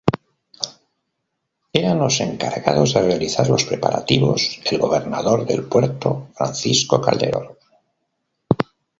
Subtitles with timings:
[1.81, 7.49] Eran los encargados de realizar los preparativos el gobernador del puerto Francisco Calderón.